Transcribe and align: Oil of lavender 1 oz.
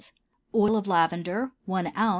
Oil 0.55 0.77
of 0.77 0.87
lavender 0.87 1.51
1 1.67 1.95
oz. 1.95 2.09